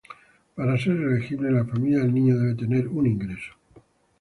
[0.55, 3.53] Para ser elegible, la familia del niño debe tener un ingreso: